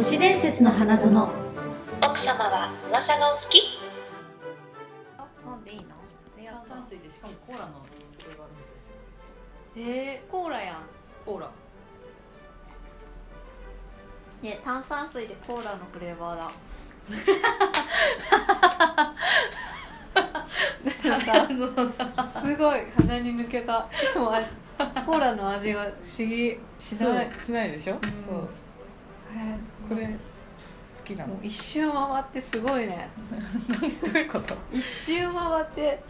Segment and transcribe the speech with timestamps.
[0.00, 1.28] 都市伝説の花園。
[2.00, 3.58] 奥様は噂がお好き？
[5.44, 5.88] 飲んでいいの？
[6.42, 7.84] 炭酸水でしかもコーラの
[8.18, 8.94] フレーバーですよ
[9.76, 10.76] えー、コーラやん。
[11.26, 11.50] コーラ。
[14.40, 16.50] ね炭酸水でコーラのフレーバーだ。
[22.40, 23.86] すごい鼻に抜けた。
[24.14, 24.40] でもあ
[25.04, 27.30] コーラの味が不思議しない。
[27.38, 28.00] しないでしょ、ん。
[28.00, 28.48] そう。
[29.36, 29.58] え
[29.90, 30.12] これ好
[31.04, 31.34] きなの？
[31.34, 33.08] もう一周回ってすごいね。
[34.06, 34.54] どういうこと？
[34.72, 36.00] 一周回って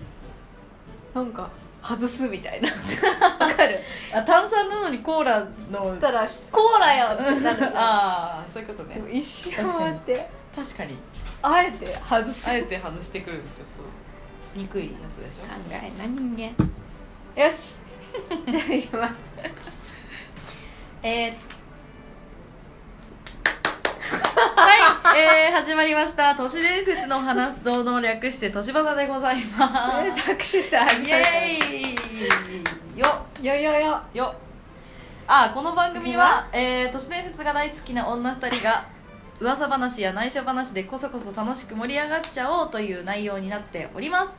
[1.15, 1.48] なんか
[1.83, 2.69] 外すみたいな。
[3.41, 3.80] わかる？
[4.12, 5.83] あ炭酸なのにコーラの。
[5.84, 8.97] そしたらコーラよってなる ああそういうことね。
[8.97, 10.98] でも一周回って確かに。
[11.42, 12.51] あえて外す。
[12.51, 13.84] あえて外してくるんですよそう。
[14.55, 15.47] 憎いやつでしょ？
[15.48, 17.42] 考えな人間。
[17.45, 17.77] よし。
[18.47, 19.15] じゃあいきます。
[21.03, 21.37] えー、は
[25.22, 26.34] えー、始まりました。
[26.34, 29.68] 都市伝説の話す堂々略して都市花でございま
[30.00, 32.98] とりあえず握手してイエーイ。
[32.98, 34.02] よよよよ。
[34.14, 34.34] よ。
[35.26, 38.86] あこの番組は、えー、都市伝説が大好きな女2人が
[39.41, 44.38] 噂話や内緒話でこそこそ楽しく盛り上がっちゃおうという内容になっております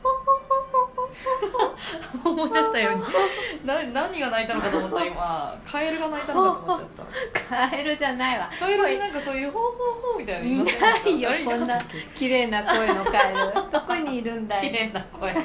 [2.24, 3.66] 思い出したように。
[3.66, 5.58] な何が泣いたのかと思った今。
[5.64, 7.06] カエルが泣いたのかと思っちゃっ
[7.40, 7.68] た。
[7.70, 8.50] カエルじゃないわ。
[8.58, 9.72] カエルになんかそういうホーホー
[10.12, 11.78] ホーみたいなのいないよこんな
[12.14, 13.36] 綺麗な声のカエル。
[13.70, 15.32] どこにいるんだけ綺い麗な声。
[15.34, 15.42] はい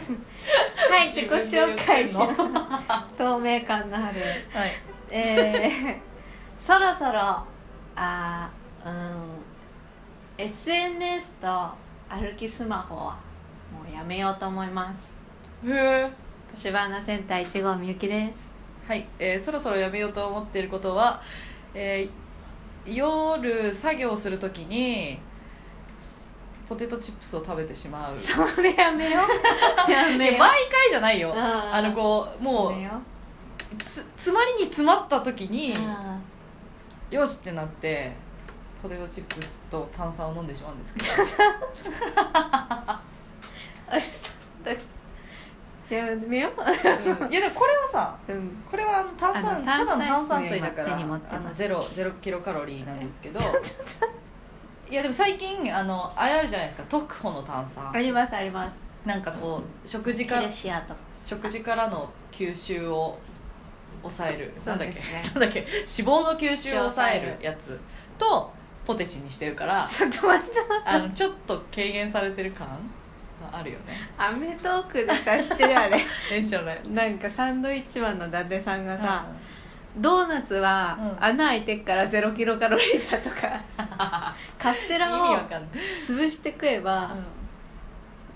[1.07, 2.27] 自己紹介の。
[3.17, 4.21] 透明感のある。
[4.53, 4.71] はい。
[5.09, 7.45] えー、そろそろ
[7.95, 9.37] あーうん
[10.37, 11.71] SNS と
[12.09, 13.19] 歩きスマホは
[13.73, 15.16] もうやめようと思います
[15.65, 16.11] へえ
[16.53, 18.49] 年花センター1号みゆきです。
[18.87, 21.21] はい、えーそろそろやめようと思っていることは、
[21.73, 25.19] えー夜作業するときに
[26.69, 28.17] ポテトチップスを食べてしまう。
[28.17, 29.19] それやめよ
[29.87, 29.91] う。
[29.91, 31.33] やめよ毎回じゃないよ。
[31.35, 32.73] あのこうもう
[33.83, 36.17] つ詰まりに詰まった時にあ
[37.11, 38.13] よしってなって
[38.81, 41.07] ポテトチップスと炭酸を飲んでしまうんですけど。
[42.15, 43.01] あ
[43.99, 44.81] ちょっと
[45.89, 46.61] やめよう。
[46.61, 47.31] ん。
[47.31, 48.63] いやでもこれはさううん。
[48.69, 51.35] これはあの炭酸あのただの炭炭酸水酸水だから手に持ってます。
[51.35, 53.39] あのゼロゼロキロカロリーなんですけど
[54.89, 57.91] いやでも最近あのあれあるじゃないですか特保の炭酸。
[57.93, 58.81] ありますあります。
[59.05, 60.99] なんかこう食事キからレシアとか。
[61.25, 63.17] 食事からの吸収を
[64.01, 64.53] 抑える。
[64.61, 65.01] そなんだっけ、ね。
[65.33, 65.59] なんだっけ？
[65.59, 67.79] 脂肪の吸収を抑えるやつ。
[68.17, 68.51] と
[68.85, 72.73] ポテチにしてるからちょっと待ってあのちょっと軽減されてる感が
[73.51, 73.95] あるよね。
[74.17, 75.99] アメトークでさ知ってるあれ
[76.31, 76.81] え知らない。
[76.89, 79.25] なんかサンドイッチマンの伊達さんがさ、
[79.97, 81.23] ドーナツはうん。
[81.25, 83.61] 穴開いてっからゼロキロカロリーだとか
[84.59, 85.37] カステ意ラを
[85.99, 87.15] 潰して食えば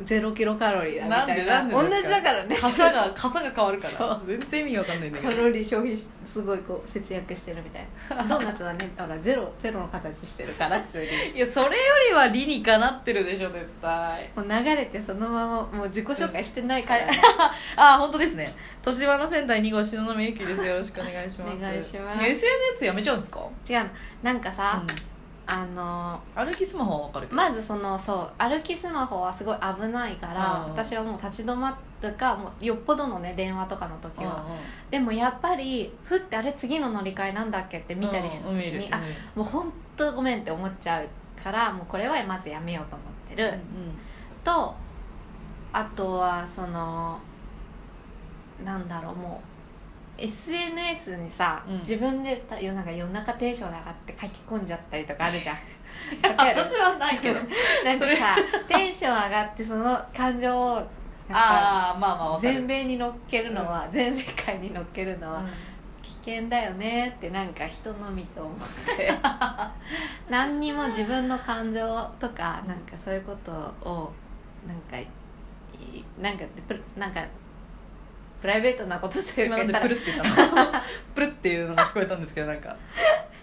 [0.06, 1.54] ゼロキロカロリーだみたいな。
[1.54, 2.56] なんでなんで同じだからね。
[2.56, 4.10] 傘が傘が変わるかそう。
[4.10, 5.32] ら全然意味わかんないんだけど。
[5.32, 8.24] カロリー消費すごいこう節約してるみたいな。
[8.28, 10.80] ドーナツはねほらゼロゼロの形してるから。
[10.80, 11.72] 普通にいやそれよ
[12.10, 14.30] りは理にかなってるでしょ絶対。
[14.36, 17.22] もう流れてそのままもう自己紹介してないから、ね。
[17.76, 18.54] あ本当ですね。
[18.82, 20.66] 年花仙台2号篠宮ゆきです。
[20.66, 21.58] よろしくお願いします。
[21.58, 22.24] お願いします。
[22.24, 23.90] ね SNS やめちゃうんですか、違うの。
[24.24, 25.11] なんかさ、うん
[25.46, 27.38] あの歩きスマホは分かるけど。
[27.38, 34.46] まずそのそう歩きスマホはすごい危ないから、うん私はもう立ち止まるかもうよっぽどのね電話とかの時は、
[34.90, 39.02] でもやっぱりふってあれ次の乗り換えなんだっけって見たりした時に、あ
[39.36, 41.08] もう本当ごめんって思っちゃう
[41.42, 43.60] からもうこれはまずやめようと思ってる、
[44.44, 44.74] と
[45.74, 47.20] あとはその
[48.64, 49.51] なんだろうもう
[50.18, 51.80] SNS にさ、うん。
[51.80, 55.56] 自分でた夜中夜中テンション上がって書き込んじゃったりとかあるじゃん。
[56.30, 57.40] わかる私はないけど。
[57.86, 58.36] なんかさ
[58.68, 60.86] テンション上がってその感情をやっ
[61.32, 65.48] ああまあまあ全米に乗っけるのは、全世界に乗っけるのは、うん。
[66.24, 68.58] 危険だよねってなんか人のみと思っ
[68.98, 69.12] て。
[70.30, 71.80] 何にも自分の感情
[72.20, 73.52] とかなんかそういうこと
[73.90, 74.12] を
[74.68, 75.08] なんかい
[76.22, 76.46] なんか
[76.96, 77.22] なんか
[78.42, 80.72] プライベートなことという今かなんでプルって言ったの？
[81.16, 82.76] プルっていうのが聞こえたんですけどなんか。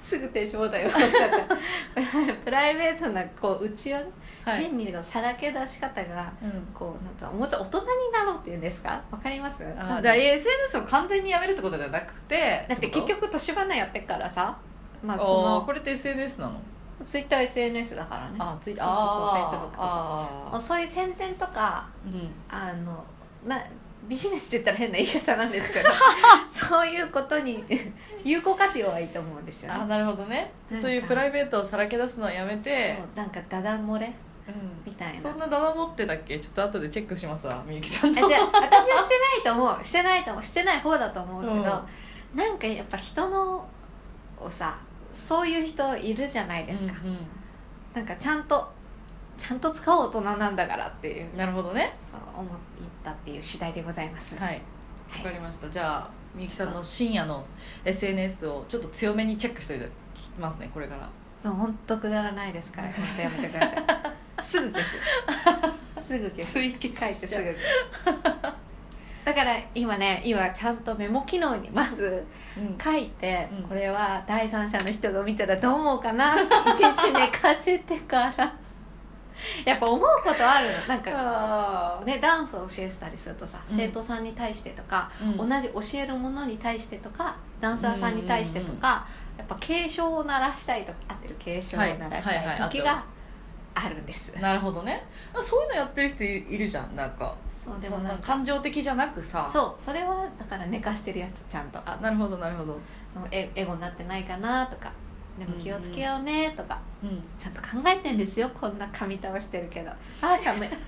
[0.02, 1.56] すぐ停止ボタン押しちゃった。
[2.44, 4.06] プライベートなこううちはね、
[4.44, 6.66] はい、変にさらけ出し方がうん。
[6.74, 9.00] こうなんかもうちょっと大人になろうっていうんですか？
[9.10, 9.62] わかります？
[9.62, 14.56] あーだから SNS を完全にやめるってことではなくてだって結局年花やってっからさ
[15.04, 16.60] まああそのーこれって SNS なの？
[17.04, 18.36] ツイッター SNS だからね。
[18.38, 19.78] あツイッそうそうそうあー Facebook とか。
[19.82, 20.60] あー。
[20.60, 22.30] そういう宣伝とかうん。
[22.48, 23.04] あの
[23.46, 23.62] な
[24.08, 25.88] ビジネスって言ったら変な言い方なんですけど
[26.50, 27.62] そういうことに
[28.24, 29.80] 有効活用はいいと思うんですよね。
[29.82, 30.50] あなるほどね。
[30.80, 32.96] そういうプライベートをさらけ出すのはやめて。
[32.96, 34.82] そうなんかダダ漏れうん。
[34.84, 35.20] みたいな。
[35.20, 36.38] そんなダダ持ってたっけ？
[36.40, 38.24] ちょっと後でチェックしますわみゆきさんの。
[38.24, 39.84] あじゃあ私はしてないと思う。
[39.84, 40.42] してないと思う。
[40.42, 41.84] してない方だと思うけど、
[42.34, 43.68] なんかやっぱ人の
[44.40, 44.78] をさ
[45.12, 47.18] そういう人いるじゃないですか、うんうん。
[47.94, 48.70] なんかちゃんと
[49.38, 51.36] ちゃんと使う大人なんだからっていう。
[51.36, 51.96] なるほどね。
[52.00, 52.52] そう思っ
[53.04, 54.60] たっていう次第でございます、はい。
[55.16, 55.70] わかりました。
[55.70, 57.46] じゃあみゆきさんの深夜の
[57.84, 61.08] SNS をちょっと強めにチェックしておいて聞きますねこれから。
[61.42, 62.88] そう本当くだらないですから。
[62.88, 64.42] 本当やめてください。
[64.42, 64.84] すぐ消
[65.96, 66.02] す。
[66.08, 66.58] すぐ消す。
[66.58, 67.56] 追書いてすぐ
[69.24, 72.24] だから今ね今ちゃんとメモ機能にまず
[72.56, 72.78] うん。
[72.82, 73.62] 書いて、うん。
[73.62, 76.34] これは第三者の人が見たらどう思うかな。
[76.34, 76.42] って
[76.72, 78.57] 一日寝かせてから
[79.64, 80.86] やっぱ思うことあるの。
[80.86, 83.76] なんかあねダンスを教えてたりするとさ、うん。
[83.76, 85.48] 生徒さんに対してとか、うん。
[85.48, 89.06] 同じ教えるものに対してとかダンサーさんに対してとか、
[89.36, 93.02] やっぱ警鐘を鳴らしたいと合ってる警鐘を鳴らしたはいはいはいい時が
[93.74, 95.04] あるんです、なるほどね。
[95.40, 96.96] そういうのやってる人いいるじゃん。
[96.96, 99.48] なんかそうでそんなもな感情的じゃなくさ。
[99.48, 101.78] そうそれはだから寝かしてるやつちゃんと。
[101.84, 102.78] あなるほどなるほど。
[103.30, 104.92] エエゴになってないかなとか
[105.38, 107.22] でも気をつけようねとか、うん。
[107.38, 108.50] ちゃんと考えてんですよ。
[108.50, 109.90] こんな髪倒してるけど。
[109.90, 110.68] あー寒い。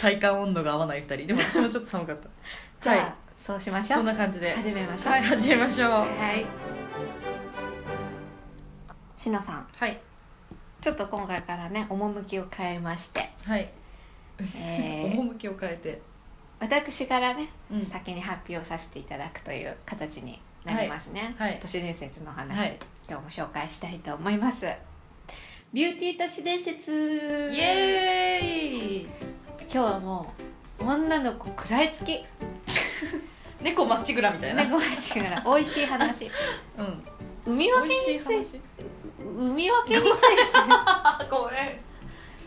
[0.00, 1.26] 体感温度が合わない二人。
[1.26, 2.28] でも私もちょっと寒かった。
[2.80, 3.14] じゃあ、はい。
[3.36, 4.54] そうしましょこうんな感じで。
[4.54, 5.12] 始めましょう。
[5.12, 5.90] はい始めましょう。
[5.90, 6.46] はい。
[9.16, 9.68] しのさん。
[9.76, 10.00] はい。
[10.80, 13.70] ちょっと今回からね趣を変えまして、はい。
[14.56, 15.18] えー。
[15.20, 16.00] 趣を変えて。
[16.58, 17.86] 私からね、うん。
[17.86, 21.50] 先に発表させていただくという形になりますね、はい。
[21.52, 21.60] はい。
[21.60, 22.78] 都市伝説の話、はい。
[23.08, 24.66] 今日も紹介したいと思います。
[25.72, 26.92] ビューティー都市伝説。
[27.52, 29.08] イエーイ。
[29.62, 30.34] 今日はも
[30.80, 32.24] う女の子食らいつき。
[33.62, 35.40] 猫まっしぐらみたいな、猫足から。
[35.42, 36.30] 美味しい話。
[36.78, 37.04] うん。
[37.46, 38.60] 海美分けに味しいついて話。
[39.38, 40.10] 海分けについ
[40.54, 41.66] あ ごめん。
[41.68, 41.80] て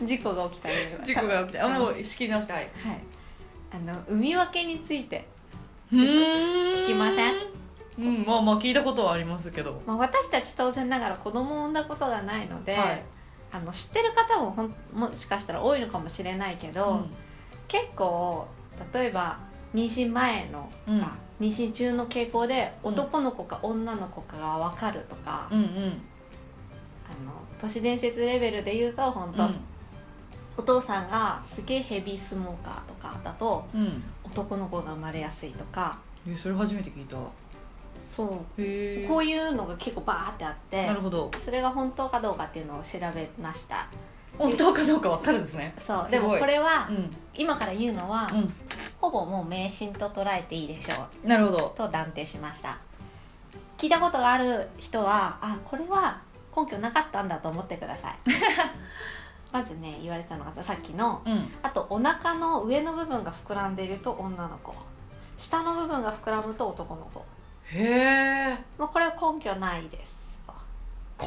[0.02, 0.68] 事故が起きた
[1.02, 2.62] 事故が起きてあもう仕切り直してはい。
[2.62, 2.72] はい。
[3.72, 5.26] あの海分けについて、
[5.92, 6.00] うん。
[6.00, 7.63] 聞きません？
[7.98, 9.80] うんまあまあ聞いたことはありますけど。
[9.86, 13.02] まあ、私たち当然ながら子供を産んだことがないので、はい。
[13.52, 17.10] あの知ってる方もほんもしかしたら多いのかもしれないけど、うん。
[17.68, 18.48] 結構
[18.92, 19.38] 例えば
[19.74, 21.46] 妊娠前のか、うん。
[21.46, 25.66] 妊娠中の傾向でうん男の子か女の子かが分かるとか、うんうん。
[25.66, 25.68] あ
[27.24, 29.54] の都市伝説レベルで言うと本当、うん。
[30.56, 34.02] お父さんがすげえヘビースモーカーとかだとうん。
[34.24, 35.98] 男の子が生まれやすいとか。
[36.26, 37.16] えそれ初めて聞いた
[37.98, 38.28] そう。
[38.28, 41.30] こういうのが結構バーってあってなるほど。
[41.38, 43.86] それが本当かどうかっていうのを調べました。
[44.38, 45.74] 本当かどうかわかるんですね。
[45.78, 46.10] そう。
[46.10, 47.16] でもこれは、うん。
[47.36, 48.36] 今から言うのは、う
[49.00, 51.26] ほぼもう迷信と捉えていいでしょう。
[51.26, 51.74] んなるほど。
[51.76, 52.78] と断定しました。
[53.78, 56.20] 聞いたことがある人はあこれは
[56.56, 58.18] 根拠なかったんだと思ってください。
[59.52, 61.52] まずね言われたのがささっきのうん。
[61.62, 64.74] あとお腹の上の部分が膨らんでいると女の子。
[65.36, 67.24] 下の部分が膨らむと男の子
[67.66, 70.14] へえもうこれは根拠ないです。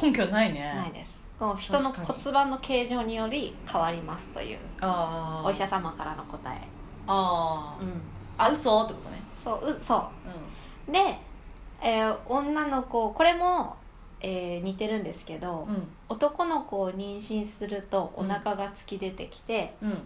[0.00, 0.72] 根拠ないね。
[0.74, 1.20] ないです。
[1.38, 4.58] この人の骨盤の形状により変わりますという。
[4.80, 6.60] ああお医者様からの答え。
[7.06, 7.84] あー。
[7.84, 7.92] うん。
[8.36, 9.22] あ嘘ってことね。
[9.34, 10.08] そううそ
[10.88, 10.92] う。
[10.92, 11.18] で、
[11.82, 13.76] えー女の子これも、
[14.20, 15.88] えー似てるんですけど、うん。
[16.08, 19.98] 男の子を妊娠するとお腹が突き出てきて、うんうん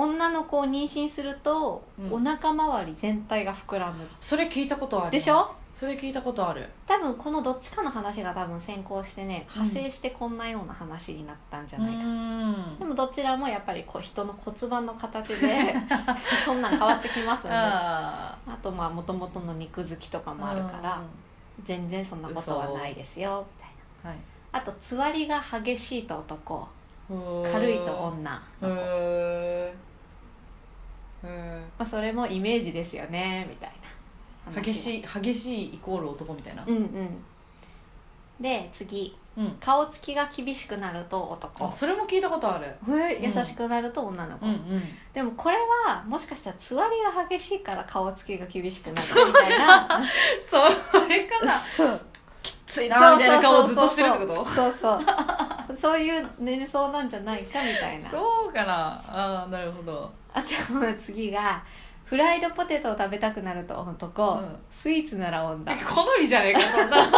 [0.00, 2.12] 女の子を妊娠すると、うん。
[2.12, 4.06] お腹周り全体が膨らむ。
[4.20, 5.46] それ聞いたことあるでしょ？
[5.74, 6.68] それ聞いたことある。
[6.86, 9.62] 多分このどっちかの話が多分先行してねうん。
[9.62, 12.78] 派生してこんなような話になったんじゃないか、ん。
[12.78, 15.74] でもどちらもやっぱりこう人の骨盤の形で
[16.44, 18.56] そんなん変わってきますのでああ。
[18.62, 21.00] とまあもともとの肉付きとかあもあるから、
[21.62, 24.10] 全然そんなことはないですよみたいな。
[24.10, 24.18] はい。
[24.52, 26.68] あとつわりが激しいと男。
[27.52, 28.74] 軽いと女の子、ま
[31.24, 33.72] へーへあ、それもイメージですよねみたい
[34.46, 36.64] なー激いしい激しいイコール男みたいな。
[36.66, 37.24] うんうん。
[38.40, 39.16] で次。
[39.36, 39.56] うん。
[39.60, 41.66] 顔つきが厳しくなると男。
[41.66, 42.76] あそれも聞いたことある。
[43.20, 44.52] 優しくなると女の子、うん。
[44.52, 44.82] うん
[45.14, 49.88] でもこれはもしかしたらつわりが激しいから顔つきが厳しくなるみたいな。
[50.50, 51.52] それかな。
[52.42, 54.44] きついなみたいな顔をずっとしてるってこと？
[54.46, 55.00] そうそう
[55.76, 56.00] そう。
[56.00, 58.10] いう寝相なんじゃないかみたいな。
[58.10, 58.94] そうかな。
[59.06, 60.48] ああなるほどあと
[60.98, 61.62] 次が
[62.04, 64.56] フライドポテトを食べたくなると男、うん。
[64.70, 67.10] スイーツなら女好みじゃねえかそんな。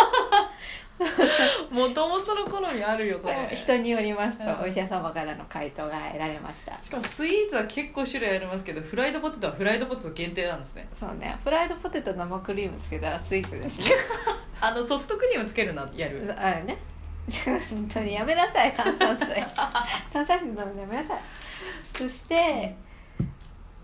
[0.99, 3.51] フもともとの好みあるよそれ。
[3.55, 4.61] 人によりますと、うん。
[4.61, 6.81] お医者様からの回答が得られました。
[6.83, 10.87] しかもスイーツは結構種類ありますけどフライドポテトはフライドポテト限定なんですね。
[10.95, 11.37] そうね。
[11.43, 13.87] フライドポテト生クリームつけたらスイーツだしね。
[14.61, 16.33] あのソフトクリームつけるなやる？
[16.39, 16.77] あれね。
[17.71, 19.27] 本当にやめなさい炭酸水。
[20.13, 21.21] 炭酸水飲むのやめなさい。
[21.97, 22.75] そして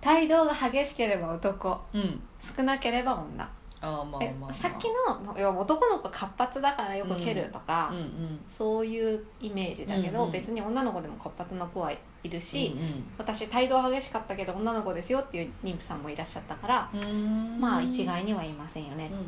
[0.00, 1.80] 態度が激しければ男。
[1.92, 2.22] うん。
[2.40, 3.48] 少なければ女。
[3.80, 8.40] ああまあえまあ、まあ、さっきの要は男の子活発だからよく蹴るとか、うんうん。
[8.48, 10.32] そういうイメージだけど、うんうん。
[10.32, 17.60] 別に女の子でも活発な子はいるし、うん私態度激しかったけど女の子ですよっていう妊婦さんもいらっしゃったから、うん、うーん。
[17.60, 19.26] まあ一概にはいませんよね、うんうん。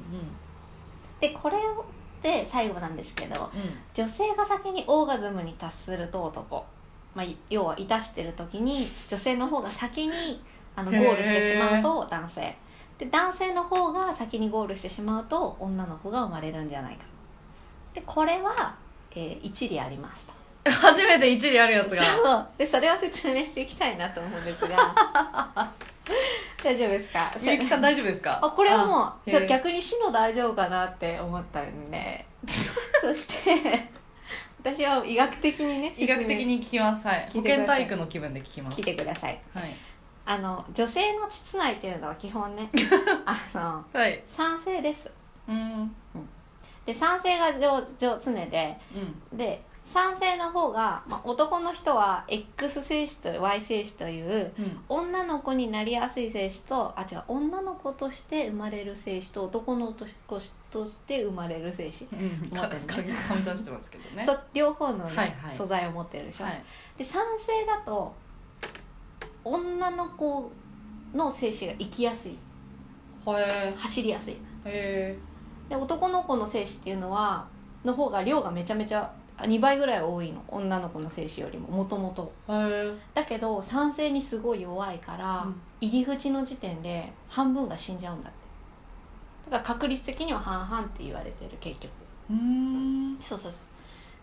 [1.20, 1.56] でこれ
[2.22, 3.48] で最後なんですけどう
[3.94, 6.66] 女性が先にオーガズムに達すると男、
[7.14, 10.42] まあ、要はいたしてる時に女性の方が先に
[10.80, 12.54] あのゴへーールしてしまうと男性。
[12.98, 17.04] で男性の方が先にゴールしてしまうと女の子が生まれるんじゃないか。
[17.94, 18.74] でこれは、
[19.12, 20.32] えー一理ありますと。
[20.32, 20.36] ん
[20.72, 22.02] 初めて一理あるやつが。
[22.04, 22.48] そう。
[22.58, 24.76] でそれを説明していきたいなと思うんですが。
[26.62, 27.30] 大丈夫ですか？
[27.42, 28.38] みゆきさん大丈夫ですか？
[28.42, 32.26] あこれはもう逆に死の大丈夫かなって思ったんで。
[33.00, 33.88] そして
[34.62, 37.06] 私は医学的にね医学的に聞きます。
[37.06, 37.26] はい。
[37.32, 38.76] 保健体育の気分で聞きます。
[38.76, 39.40] 聞いてください。
[39.54, 39.74] はい
[40.30, 42.70] あの女性の膣内っていうのは基本ね。
[43.26, 44.22] あのはい。
[44.28, 45.10] 酸性です。
[45.48, 45.92] うん。
[46.86, 49.36] で酸性が常常常でうん。
[49.36, 54.84] で酸性の方が、まあ、男の人は X 精子と Y 精子といううん。
[54.88, 60.06] 女の子になりやすい精子とあ違う女の子として生まれる精子と男の子
[60.70, 62.50] として生まれる精子、うん。
[62.50, 62.86] か持ってるね。
[62.86, 64.22] かかみ出してますけどね。
[64.24, 65.52] そ両方のね、はいはい。
[65.52, 66.62] 素材を持ってるでしょ、はい。
[66.96, 68.14] で酸性だと
[69.44, 70.50] 女の子
[71.14, 72.38] の精子が生きやすい。
[73.76, 74.36] 走りやすい。
[74.64, 75.18] へ
[75.68, 77.46] で男の子の精子っていうのは
[77.84, 80.42] の方が量がめちゃめちゃあ2倍ぐらい多いの。
[80.48, 82.52] 女の子の精子よりももともとえ。
[82.52, 85.60] へだけど酸性にすごい弱いから、うん。
[85.80, 88.38] 入り口の時点で半分が死んじゃうんだって。
[89.50, 91.90] だから確率的には半々って言われてる結局。
[92.30, 93.18] えうん。
[93.20, 93.60] そうそうそ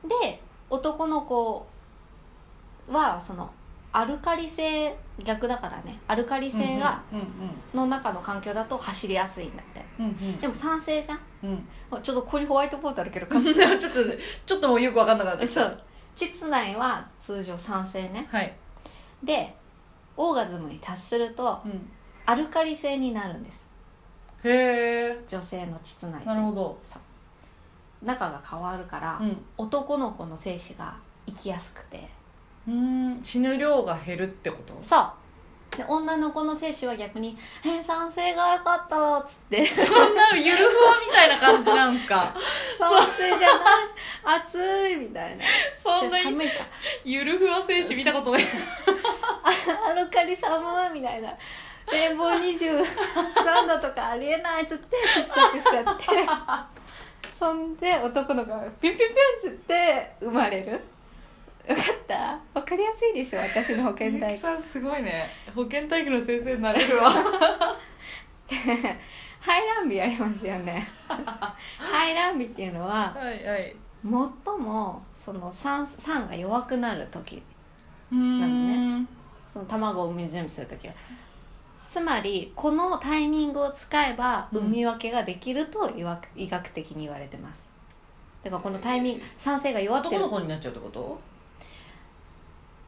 [0.05, 0.09] う。
[0.09, 1.65] で男の子
[2.89, 3.49] はその
[3.97, 5.99] アルカリ性逆だからね。
[6.07, 7.01] アルカリ性が
[7.73, 9.83] の中の環境だと走りやすいんだって。
[9.97, 10.37] うんうん。
[10.37, 11.19] でも酸性じゃん。
[11.41, 11.67] うん。
[11.89, 13.51] あちょっとここにホワイトボードあるけどちょっと
[14.45, 15.47] ちょっともうよくわかんなかった。
[15.47, 15.83] そう。
[16.15, 18.27] 膣内は通常酸性ね。
[18.29, 18.55] はい。
[19.23, 19.55] で
[20.15, 21.89] オーガズムに達するとうん。
[22.27, 23.65] アルカリ性になるんです。
[24.43, 26.79] へえ女性の膣内でなるほど。
[28.03, 29.35] 中が変わるから、うん。
[29.57, 32.07] 男の子の精子が生きやすくて
[32.67, 33.19] うん。
[33.23, 34.77] 死ぬ量が減るってこと？
[34.81, 35.11] そう。
[35.77, 39.65] で女の子の精子は逆に「えー、酸性が良かった」っつって。
[39.65, 42.23] そんなゆるふわみたいな感じなんですか？
[42.79, 44.39] 酸性じゃない。
[44.41, 45.43] 暑いみたいな。
[45.81, 46.53] そんなで寒いか。
[47.03, 48.43] ゆるふわ精子見たことない。
[49.89, 51.29] アルカリ寒いみたいな。
[51.91, 52.85] 冷房23
[53.67, 56.03] 度とかありえないっつって失速しちゃって。
[57.37, 59.09] そんで男の子がピュンピュン
[59.41, 60.81] ピュンっつって生まれる
[61.67, 62.39] よかった。
[62.53, 65.29] わかりやすいでしょ私の保健体さんすごいね。
[65.55, 67.11] 保健体育の先生になれるわ。
[69.39, 70.87] 排卵日ありますよね。
[71.77, 73.75] 排卵日っていうのははいはい。
[74.03, 74.11] 最
[74.57, 77.43] もその酸酸が弱くなる時。
[78.11, 79.01] うーん。
[79.03, 79.07] な
[79.45, 80.93] その卵を産む準備する時は。
[81.85, 84.59] つまりこのタイミングを使えばうん。
[84.59, 87.69] 産み分けができると医学医学的に言われてます。
[88.43, 91.19] だからこのタイミング酸性が弱って男るの方になっちゃうってこと？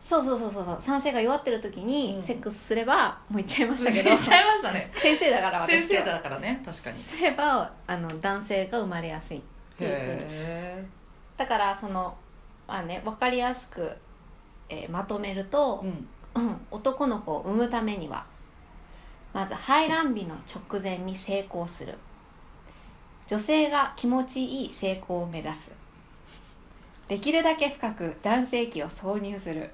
[0.09, 0.77] そうそうそうそうそう。
[0.81, 1.87] 酸性が弱ってる時うん。
[1.87, 4.17] にセックスすれば、もう言っちゃいましたけど。
[4.17, 4.91] ちゃいましたね。
[4.97, 6.63] 先生だから私先生だからね。
[6.65, 6.95] 確かに。
[6.97, 9.41] すればあの男性が生まれやすいっ
[9.77, 9.91] ていう。
[9.91, 10.85] へ
[11.37, 12.17] だからその
[12.67, 13.95] まあね分かりやすく、
[14.67, 15.87] えーまとめるとえ、
[16.39, 16.47] うん。
[16.47, 18.25] うん、男の子を産むためには
[19.31, 21.95] まず排卵日の直前に成功する。
[23.27, 25.71] 女性が気持ちいい成功を目指す。
[27.07, 29.69] できるだけ深く男性器を挿入する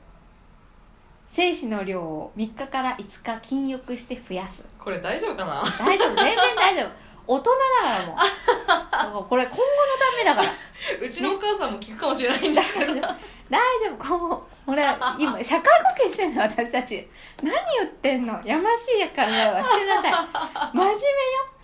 [1.36, 4.64] 精子の量を3日から5日禁欲して増やす。
[4.80, 5.62] これ大丈夫かな？
[5.86, 6.16] 大丈夫。
[6.16, 6.92] 全然大丈夫。
[7.28, 8.18] 大人だからもう。
[8.18, 9.64] だからこれ今後の
[10.00, 11.06] ためだから。
[11.06, 12.94] うちのお母さんも聞くかもしれないんだけど。
[12.94, 13.98] 大丈夫。
[13.98, 14.82] 今後俺
[15.20, 17.06] 今社会保険してんの私たち。
[17.44, 18.42] 何言ってんの？
[18.46, 20.14] やましい考えは捨てなさい。
[20.72, 20.98] 真面目よ。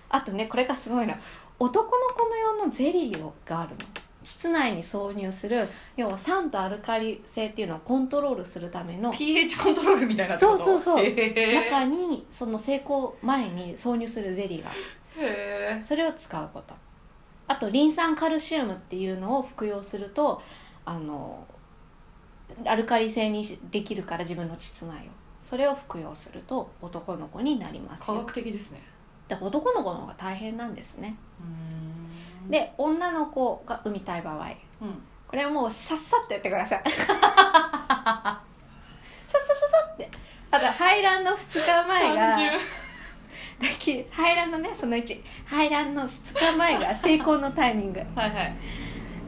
[0.10, 1.13] あとねこれがすごいの。
[1.60, 3.75] 男の子の用のゼリーがあるの
[4.24, 11.06] 膣内に挿入する要は酸とアルカリ性っていうのをコントロールするための pH コントロールみたいなそうそうそう。
[11.06, 14.70] 中にその成功前に挿入するゼリーが。
[14.70, 15.84] へえ。
[15.84, 16.75] それを使うこと。
[17.48, 20.42] あとリン酸カルシウムっていうのを服用すると
[20.86, 21.46] あの
[22.66, 25.10] アルカリ性にできるから自分の膣内を。
[25.40, 28.01] それを服用すると男の子になります。
[28.01, 28.84] よ科学的ですね。
[29.28, 31.18] で男の子の方が大変なんですね。
[31.40, 32.11] うん
[32.50, 34.48] で女の子が産みたい場合。
[34.82, 35.02] うん。
[35.28, 36.84] これはもうさっさってやってください。
[36.90, 37.22] さっさっさ
[38.34, 40.10] っさって。
[40.52, 42.36] あと排卵の2日前が
[44.10, 48.00] 排卵のねその1排卵の2日前が成功のタイミング。
[48.16, 48.58] はいはい。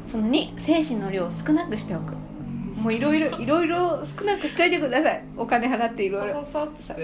[0.08, 2.13] その2精子の量を少なくしておく。
[2.75, 5.24] もういろいろいろいろ少なくしといてください。
[5.38, 6.34] お金払っていろいろ。
[6.34, 6.98] そうそうそう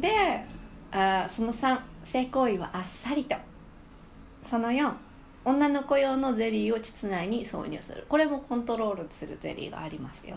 [0.00, 0.44] で
[0.90, 3.36] あーその3性行為はあっさりと。
[4.42, 4.92] その4
[5.44, 8.06] 女の子用のゼリーを膣内に挿入する。
[8.08, 10.36] これもコントロールするゼリーがありますよ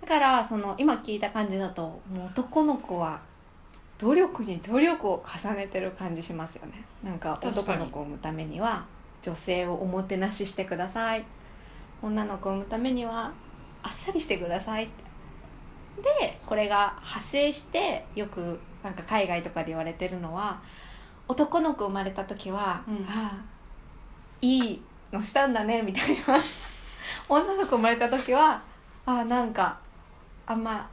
[0.00, 3.20] だからその今聞いた感じだともう男の子は
[3.98, 6.84] 努力に努力を重ねてる感じしますよね。
[7.02, 8.84] なんか男の子を産むためには
[9.22, 11.24] 女性をおもてなししてください。
[12.02, 13.32] 女の子を産むためには
[13.82, 15.04] あっさりしてくださいって。
[16.02, 20.60] でこれが派生してよくなんか海外とかで言われてるのは
[21.28, 23.06] 男の子生まれた時は、うん。
[23.08, 23.44] ああ
[24.40, 26.38] いいのしたんだねみたいな。
[27.28, 28.60] 女の子生まれた時は
[29.06, 29.78] ああなんか
[30.46, 30.88] あんま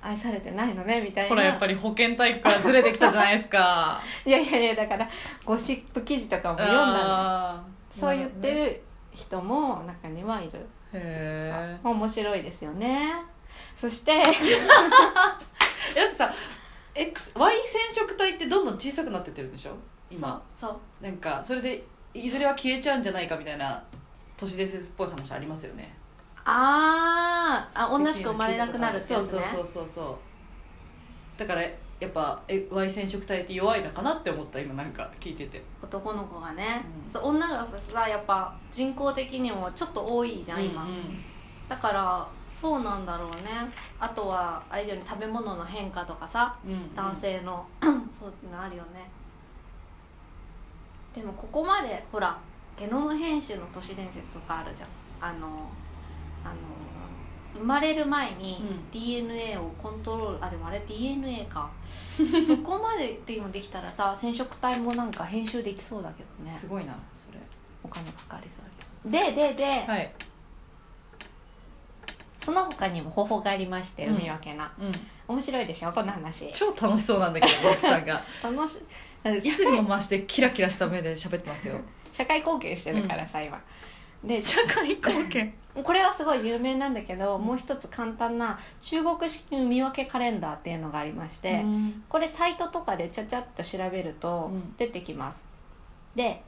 [0.00, 1.28] 愛されてないのねみたいな。
[1.28, 4.00] ほらやっぱり保健体育からずれてきたじゃないですか。
[4.26, 5.08] いやいやいやだから
[5.44, 7.64] ゴシップ記事とかも読んだの。
[7.90, 10.66] そう言ってる人も中にはいる。
[10.92, 13.14] へ面白いですよね。
[13.76, 14.32] そしてえ だっ
[16.10, 16.32] てさ
[16.94, 19.72] X Y 染色体ってどんどん小さくなってってるでしょ？
[20.10, 20.42] 今。
[20.54, 21.84] そうなんかそれで
[22.14, 23.82] いずれは消えちゃうんじゃないかみたいな
[24.36, 25.96] 都市伝説っぽい話ありますよね。
[26.44, 29.28] あーあ女しか生まれなくなるってやつね。
[29.28, 31.38] そうそうそうそうそう。
[31.38, 35.62] だからやっぱえ Y 染色体って弱いのかなって思った今なんか聞いてて。
[35.80, 37.10] 男の子がね、うん。
[37.10, 41.24] そう女がさやっぱ人口的にもちょっと多いじゃん今、うんうん
[41.72, 43.72] だからそうなんだろうね。
[43.98, 49.08] あとはあれだよね食べ物の変化とかさうん男性の、 そういうのあるよね。
[51.14, 52.38] でもここまでほら
[52.76, 54.88] ゲノム編集の都市伝説とかあるじゃん。
[55.22, 55.70] あの
[56.44, 56.56] あの
[57.54, 58.90] 生まれる前にうん。
[58.90, 61.70] DNA をコントロール、あでもあれ DNA か。
[62.46, 66.50] そこまででもできたらさ染色体もなんか編集できそうだけどね。
[66.50, 67.38] すごいなそれ。
[67.82, 68.64] お金かかりそう
[69.14, 69.34] だけど。
[69.34, 70.14] ででで、はい
[72.44, 74.16] その他にも方法がありましてうん。
[74.16, 74.92] 海分けな、うん。
[75.28, 75.92] 面白いでしょ？
[75.92, 76.50] この話。
[76.52, 78.22] 超楽しそうなんだけど 奥さんが。
[78.42, 78.78] 楽し
[79.24, 81.76] いいつにも増してキラキラした目で喋ってますよ。
[82.12, 83.60] 社会貢献してるからさ、今
[84.24, 85.54] で社会貢献？
[85.82, 92.04] これはすごい有名なんだけど、もう一つ簡単な中国式海分けカレンダーっていうのがありまして、うん。
[92.08, 94.76] これサイトとかでちゃちゃっと調べるとうん。
[94.76, 95.44] 出てきます、
[96.14, 96.42] で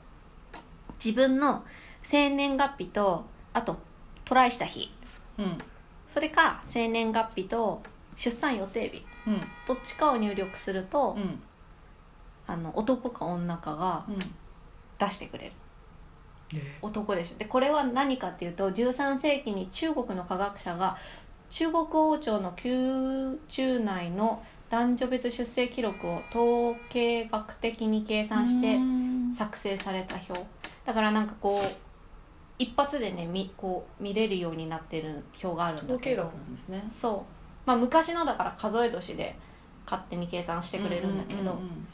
[1.03, 1.63] 自分の
[2.03, 3.79] 生年月日とあと
[4.25, 4.93] トライした日。
[5.39, 5.57] うん
[6.15, 7.83] それか生年月日と
[8.15, 9.05] 出産予定日。
[9.27, 9.41] うん。
[9.67, 11.41] どっちかを入力すると、うん。
[12.47, 14.19] あの男か女かがうん。
[14.97, 15.51] 出してくれる。
[16.55, 17.37] え男でしょ。
[17.37, 20.95] でこれは何かっていうと13世紀に中国の科学者が
[21.49, 29.33] 中国王朝の宮中内の男女別出生記録を統計学的に計算してうん。
[29.33, 30.45] 作成された表。
[30.85, 31.84] だからなんかこう
[32.57, 35.93] 一発でねみこう見れるようになってる表があるんだけど。
[35.95, 36.83] 統計学なんですね。
[36.89, 37.21] そう。
[37.65, 39.35] まあ昔のだから数え年で
[39.85, 41.87] 勝手に計算してくれるんだけど、うんうんうん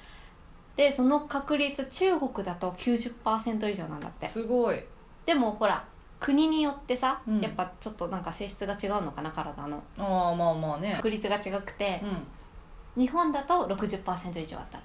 [0.78, 4.28] でその確率中国だと90%以上なんだって。
[4.28, 4.82] すごい。
[5.26, 5.86] でもほら
[6.20, 7.42] 国によってさ、うん。
[7.42, 9.84] やっぱちょっとなんか性質が違うのかな体の。
[9.98, 10.94] ああまあまあね。
[10.96, 12.02] 確率が違くて
[12.96, 14.80] う、日本だと60%以上あった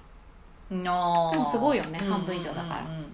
[0.72, 0.76] ら。
[0.76, 1.32] んあー。
[1.32, 2.80] でもすごいよねうん半分以上だから。
[2.80, 3.06] うんうんうん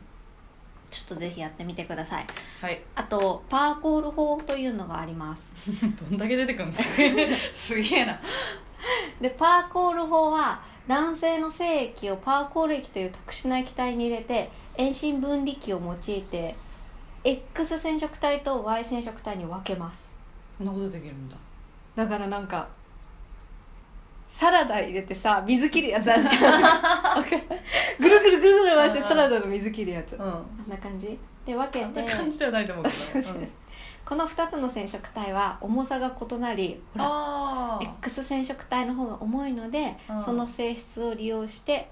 [0.92, 2.26] ちょっとぜひやってみてください。
[2.60, 2.82] はい。
[2.94, 5.50] あとパーコール法というのがあります。
[6.10, 6.72] どんだけ出てくるの？
[6.72, 7.36] すげえ。
[7.54, 8.20] すげえな。
[9.20, 16.56] でパーコール法は男性の精液をパーコール液という特殊な液体に入れて遠心分離器を用いて
[17.24, 20.10] X 染色体と Y 染色体に分けます。
[20.58, 21.36] そんなことできるんだ。
[21.96, 22.68] だからなんか
[24.32, 27.22] サラダ入れてさ水切るやつあるじゃん。
[28.00, 30.14] ぐるぐるぐるぐる回してサラダの水切るやつ。
[30.14, 30.18] うん。
[30.18, 31.18] こんな感じ？
[31.44, 33.52] で分けあんなて感じではないと思うけど、うん
[34.04, 40.22] この2つの染色体は重さが異なりほらあ X 染色体の方が重いのでうん。
[40.22, 41.90] その性質を利用して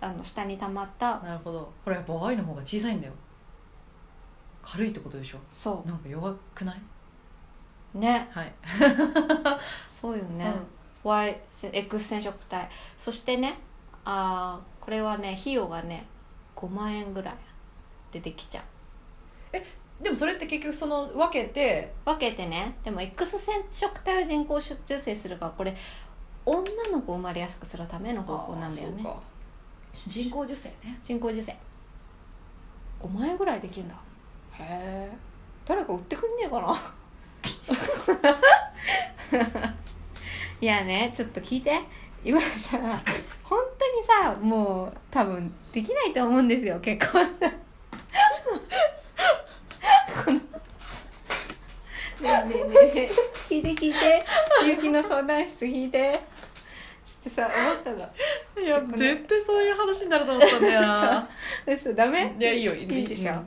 [0.00, 1.18] あ、の下に溜まった。
[1.18, 1.72] なるほど。
[1.84, 3.12] これやっぱ Y の方が小さいんだよ。
[4.62, 5.38] 軽いってことでしょ。
[5.50, 6.80] そなんか弱くない？
[7.96, 8.28] うね。
[8.32, 8.52] はい、
[9.88, 10.52] そうよね、
[11.04, 11.40] Y
[11.72, 12.68] X 染色体。
[12.96, 13.58] そしてね
[14.04, 16.06] あーこれはね費用がね
[16.56, 17.34] 5万円ぐらい
[18.12, 18.64] でできちゃう。
[20.02, 21.92] でもそれって結局その分けて？
[22.04, 22.76] 分けてね。
[22.84, 25.76] でも X 染色体を人工授精するからこれ
[26.44, 26.60] 女
[26.90, 29.04] の子を生まれやすくするための方法なんだよね。
[30.08, 30.98] 人工授精ね。
[31.04, 31.56] 人工授精。
[33.00, 33.94] 5万円ぐらいできるんだ。
[34.58, 35.10] へえ
[35.64, 36.76] 誰か売ってくんねえかな？
[40.62, 41.80] いやねちょっと聞いて。
[42.24, 42.78] 今さ
[43.42, 47.52] 本当にさもう多分できないと思うんですよ結婚さ。
[50.24, 50.38] この。
[50.38, 50.44] ね
[52.22, 53.10] えねえねえ。
[53.48, 54.24] 聞いて聞いて。
[54.64, 56.20] ゆうきの相談室聞いて。
[57.04, 58.64] ちょっとさ思ったの。
[58.64, 60.80] いや絶対そういう話になると思ったんだよ。
[60.80, 61.28] な
[61.66, 62.36] 嘘ダメ？
[62.38, 62.72] いやいいよ。
[62.72, 63.44] いいいでしょ、あ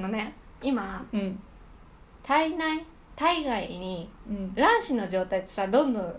[0.00, 1.38] のね今うん。
[2.22, 4.54] 体内体外にうん。
[4.54, 6.14] 卵子の状態ってさどんどんうん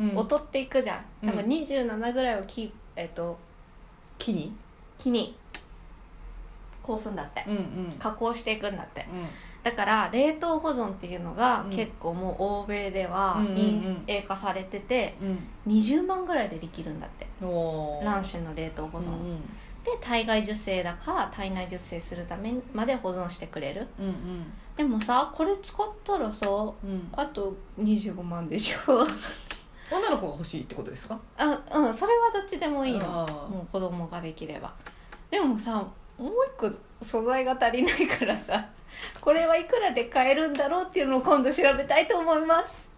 [0.00, 1.30] 劣っていくじゃん、うん。
[1.30, 3.38] 多分27ぐらいをキーえっと
[4.18, 4.52] 木に？
[4.98, 5.36] 木に。
[6.82, 7.44] こうすんだって。
[7.46, 7.94] うんうん。
[7.98, 9.06] 加工していくんだって。
[9.12, 9.26] うん。
[9.62, 11.70] だから冷凍保存っていうのがうん。
[11.70, 13.56] 結構もう欧米ではうんうんうん。
[13.56, 15.16] 民営化されてて
[15.66, 15.72] うん。
[15.72, 17.26] 20万ぐらいでできるんだって。
[17.40, 19.40] 卵子の冷凍保存、うん
[19.82, 23.86] で体外受精だか体内受精するためまで保存してくれる。
[23.98, 24.52] うんうん。
[24.76, 27.08] でもさこれ使ったらさうん。
[27.12, 29.06] あと25万でしょ
[29.90, 31.18] 女の子が欲しいってことですか？
[31.36, 33.48] あうんそれはどっちでもいいのあー。
[33.48, 34.72] もう子供ができれば。
[35.30, 35.74] でもさ
[36.18, 36.70] もう一個
[37.04, 38.66] 素材が足りないからさ
[39.20, 42.88] これはいくらで買えるんだろうっていうのを今度調べたいと思います。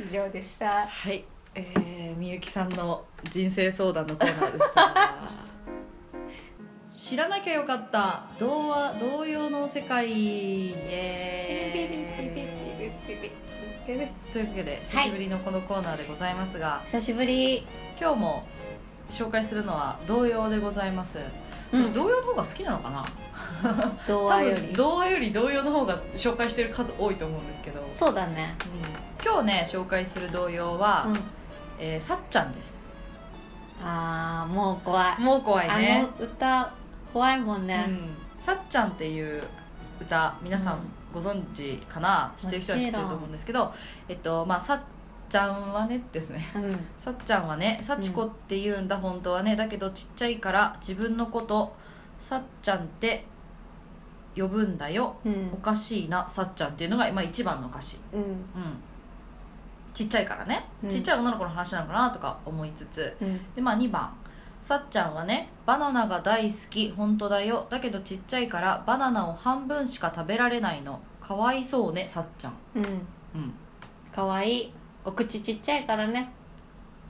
[0.00, 0.86] 以上でした。
[0.86, 1.24] はい。
[1.54, 5.18] えー、みゆきさんの人生相談のコーナーでした。
[6.90, 8.22] 知らなきゃよかった。
[8.38, 11.97] 童話童謡の世界イエーイ
[13.88, 17.66] というわけで久しぶりのこのコーナーでございますが、久しぶり、
[17.98, 18.44] 今日も
[19.08, 21.18] 紹介するのは童謡でございます、
[21.72, 21.82] うん。
[21.82, 23.06] 私童謡の方が好きなのかな？
[24.06, 24.60] 童多話より。
[24.60, 28.56] 分童話より童謡の方が紹介してる数多いと思うんですけど、そうだね。
[28.66, 29.26] うん。
[29.26, 31.20] 今日ね紹介する童謡は、うん。
[31.78, 32.86] えーさっちゃんです。
[33.82, 35.20] あーもう怖い。
[35.22, 36.06] もう怖いね。
[36.18, 36.74] あの歌
[37.14, 38.16] 怖いもんね、うん。
[38.38, 39.42] さっちゃんっていう
[39.98, 40.80] 歌皆さんうん
[41.12, 43.72] ご存知かな、知ってる人は知ってると思うんですけど
[44.08, 44.80] えっとまあさっ
[45.28, 46.46] ちゃんはねですね。
[46.56, 46.78] うん。
[46.98, 49.56] さっちゃんはね幸子って言うんだ、本当はね。
[49.56, 51.74] だけどちっちゃいから自分のこと
[52.18, 53.24] さっちゃんって
[54.36, 55.16] 呼ぶんだよ。
[55.24, 55.50] うん。
[55.52, 58.20] おかしいなさっちゃんっていうのが、まあ、一番の歌詞うん。
[58.20, 58.38] うん。
[59.92, 60.88] ちっちゃいからね、うん。
[60.88, 63.16] ちっちゃい女の子の話なのかなとか思いつつ。
[63.20, 63.54] うん。
[63.54, 64.12] でまあ2番
[64.68, 67.66] さっちゃんはねバナナが大好き本当だよ。
[67.70, 71.00] だけどちっちゃいからバナナを半分しか食べられないの。
[71.22, 72.52] かわいそうねさっちゃん。
[72.74, 72.84] うん。
[72.84, 73.54] うん。
[74.14, 74.72] かわいい。
[75.06, 76.30] お口ちっちゃいからね。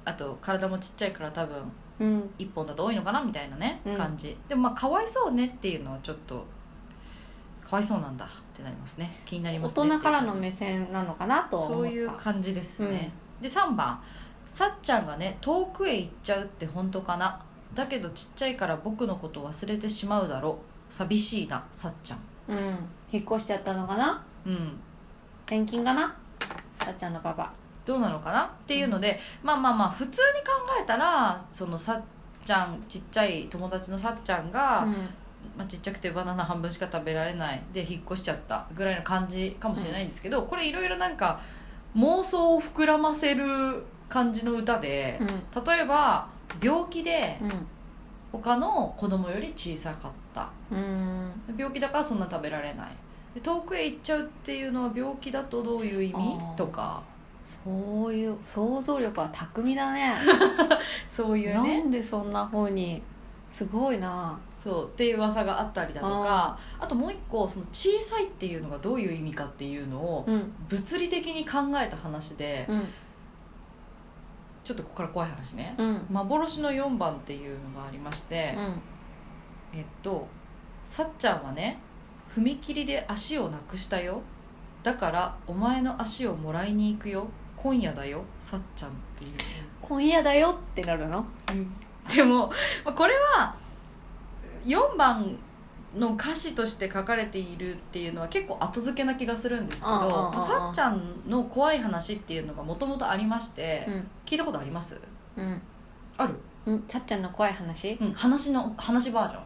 [0.04, 1.56] あと体もちっちゃいから多分
[1.98, 2.30] うん。
[2.38, 3.20] 1本だと多いのかな？
[3.24, 3.96] みたいなね、うん。
[3.96, 4.36] 感じ。
[4.48, 6.46] でもまあかわいそうねっていうのはちょっと
[7.68, 9.20] かわいそうなんだってなりますね。
[9.24, 11.42] 気になりますね大人からの目線なのかな？
[11.50, 11.74] と思った。
[11.74, 13.10] そういう感じですね、
[13.42, 14.00] で3番。
[14.46, 17.44] さっちゃんがね遠くへ行っちゃうって本当かな？
[17.74, 20.58] だけどちっちゃいから僕のこと忘れてしまうだろ
[20.90, 20.94] う。
[20.94, 22.18] 寂しいなさっちゃん。
[22.48, 22.78] うん。
[23.12, 24.24] 引っ越しちゃったのかな？
[24.46, 24.72] うん。
[25.46, 26.16] 転勤かな？
[26.84, 27.52] さっちゃんのパパ。
[27.84, 28.44] どうなのかな？
[28.44, 32.02] っていうので、まあまあまあ普通に考えたらそのさっ
[32.44, 34.94] ちゃんちっちゃい友達のさっちゃんが、うん。
[35.56, 41.40] まあ、ちっちゃくてバナナ半分しか食べられないで引っ越しちゃったぐらいの感じかもしれないんですけど、これいろいろなんか
[41.96, 45.20] 妄想を膨らませる感じの歌で、
[45.66, 46.28] 例えば
[46.62, 47.40] 病気で
[48.32, 50.50] 他の子供より小さかった。
[50.70, 50.78] うん。
[50.78, 52.88] うん病気だからそんな食べられない。
[53.34, 56.38] で遠くへ行っちゃうっていうのは病気だとどういう意味？
[56.56, 57.02] とか。
[57.64, 60.14] そういう想像力は巧みだね。
[61.08, 63.02] そういうなねんでそんな方に
[63.48, 64.38] すごいな。
[64.58, 66.58] そうっていう噂があったりだとか。
[66.78, 70.52] あともう一個その小さいっていうのがどういう意味かっていうのをうん。
[70.68, 72.88] 物理的に考えた話でうん
[74.68, 75.74] ちょっとここから怖い話ね。
[75.78, 76.06] うん。
[76.10, 78.54] 幻の4番っていうのがありまして、
[79.72, 80.28] えっと
[80.84, 81.78] さっちゃんはね
[82.36, 84.20] 踏切で足をなくしたよ。
[84.82, 87.28] だからお前の足をもらいに行くよ。
[87.56, 88.22] 今夜だよ。
[88.40, 89.30] さっちゃんっていう。
[89.80, 91.24] 今夜だよってなるの？
[92.14, 92.48] でも
[92.84, 93.56] まあこれは
[94.66, 95.34] 4番
[95.96, 104.06] の歌詞として書かれているっていうのは結構後付けな気がするんですけどさっちゃんの怖い話っていうのがもともとありまして、うん。
[104.26, 105.00] 聞いたことあります？
[105.36, 105.62] うん。
[106.18, 106.34] ある、
[106.66, 106.84] うん。
[106.88, 107.96] さっちゃんの怖い話？
[108.00, 109.42] うん、話の話バージョン。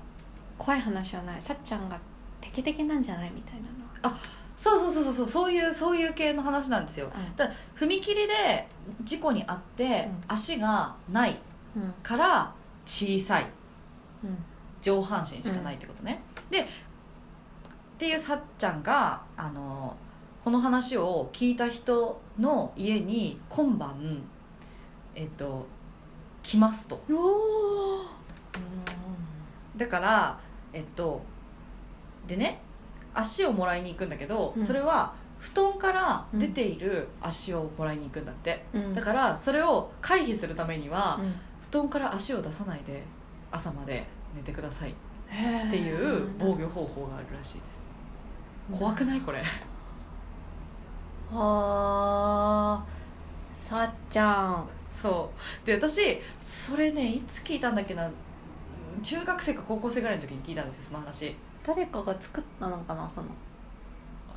[0.58, 1.40] 怖い話はない。
[1.40, 1.96] さっちゃんが
[2.40, 3.54] テケテケなんじゃないみたい
[4.02, 4.16] なの。
[4.56, 7.08] そうそうそうそうそうそういうそういう系の話なんですよ。
[7.36, 8.66] だ踏切で
[9.04, 10.34] 事故に遭って、うん。
[10.34, 11.38] 足がない
[12.02, 12.52] から
[12.84, 13.44] 小さい。
[13.44, 13.46] っ
[14.24, 14.44] うん
[14.82, 16.64] 上半身しかないってことね、でっ
[17.96, 19.96] ていうさっちゃんがあの
[20.44, 24.22] この話を聞いた人の家に今晩
[25.14, 25.66] えっと
[26.42, 27.00] 来ますと。
[29.76, 30.40] だから
[30.72, 31.22] えっと
[32.26, 32.60] でね
[33.14, 34.64] 足をもらいに行くんだけど、うん。
[34.64, 38.94] それは布団から出ている足をもらいに行くんだって、うん。
[38.94, 41.34] だからそれを回避するためには、うん。
[41.70, 43.02] 布団から足を出さないで
[43.50, 44.90] 朝まで寝てください。
[44.90, 44.94] っ
[45.70, 47.82] ていう防御方法があるらしいです。
[48.78, 49.20] 怖くない？
[49.20, 49.38] これ。
[49.38, 49.44] は
[51.34, 52.84] あ
[53.54, 54.68] さっちゃん。
[54.94, 55.30] そ
[55.64, 55.66] う。
[55.66, 58.10] で私それねいつ聞いたんだっけな。
[59.02, 61.34] 中学生か高校生ぐらいの時に聞いたんですよその話。
[61.64, 63.28] 誰かが作ったのかなその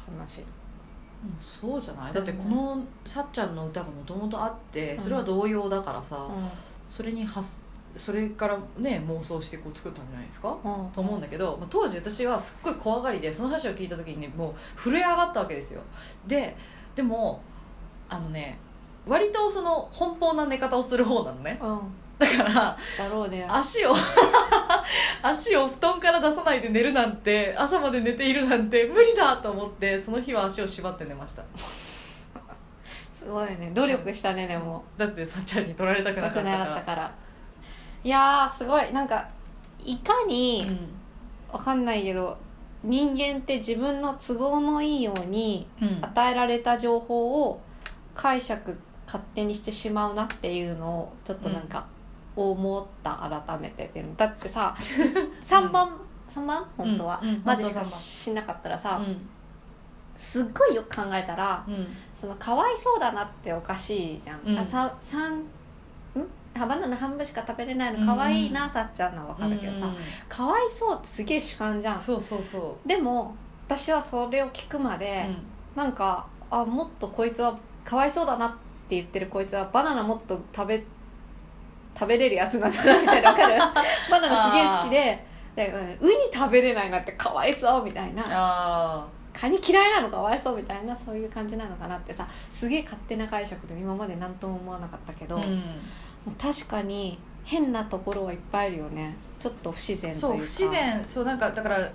[0.06, 0.40] 話。
[0.42, 0.46] うん
[1.42, 2.14] そうじゃない？
[2.14, 6.30] だってうんこのさっちゃんの歌がもともとあってそれは童謡だからさ、
[6.90, 7.48] それに発
[7.98, 10.50] それからね妄想してこう作ったんじゃないですか？
[10.64, 10.90] うん。
[10.92, 15.82] と思うんだけど、まあ、当時私はすっごい怖がりでその話を聞いた時にねもう震え上がったわけですよ。
[16.28, 16.56] で
[16.96, 17.42] でも
[18.10, 18.60] あのね
[19.08, 21.60] 割とその奔放な寝方をする方なのね。
[21.62, 21.80] うん。
[22.18, 23.46] だからだろうね。
[23.50, 23.94] 足を
[25.22, 31.44] 足を布団から出さないで寝るなんて朝まで寝ているなんて無理だと思ってその日は足を縛って寝ました。
[31.56, 32.30] す
[33.30, 33.72] ごいね。
[33.74, 34.84] 努力したねでも。
[34.98, 37.12] だってさっちゃんに取られたくなかったから
[38.06, 38.94] いやーすごい。
[38.94, 39.28] なんか
[39.84, 40.66] いかに、
[41.52, 42.38] わかんないけど
[42.84, 45.88] 人間って自分の都合のいいようにうん。
[45.88, 47.60] うん与えられた情報を
[48.14, 51.86] 解釈勝手にしてしまうなっていうのをちょっとなんか
[52.36, 54.76] 思った改めてだってさ
[55.44, 56.66] 3番3番？
[56.78, 57.30] 本当は、うん。
[57.30, 57.42] うん。
[57.44, 59.28] までしかしなかったらさ、うん。
[60.16, 61.88] すっごいよく考えたらうん。
[62.14, 64.60] そのかわいそうだなっておかしいじゃん、うん。
[64.60, 65.42] あさ三んあ
[66.60, 69.96] バナナ半分しか食べれないのかわいいな、うんさっちゃんのは分かるけどさ、うん。
[70.30, 72.00] かわいそうってすげえ主観じゃん。
[72.00, 73.36] そうそうそでも
[73.68, 75.28] 私はそれを聞くまう、で、
[75.76, 78.52] なんかあもっとこいつはかわいそうだなっ
[78.88, 80.84] て言ってるこいつはバナナもっと食べ
[81.98, 83.60] 食べれるやつなんだなみたいなわかる？
[84.12, 88.24] バナナすげえ好きででウニ食べれないなんてかわいそうみたいな。
[88.28, 95.62] あカニ嫌いなのかわいそうみたいなそういう感じなのかなってさすげえ勝手な解釈で今まで何とも思わなかったけど、あ、うん、
[96.40, 99.16] 確かに変なところはいっぱいあるよね。
[99.40, 100.20] ちょっと不自然というか。
[100.20, 101.04] そう不自然。
[101.06, 101.92] そうなんかだから